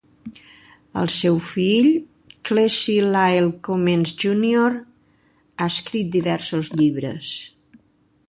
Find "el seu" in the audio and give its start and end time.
1.01-1.35